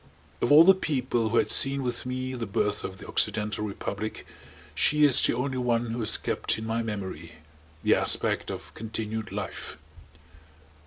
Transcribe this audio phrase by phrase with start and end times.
[0.41, 4.25] Of all the people who had seen with me the birth of the Occidental Republic,
[4.73, 7.33] she is the only one who has kept in my memory
[7.83, 9.77] the aspect of continued life.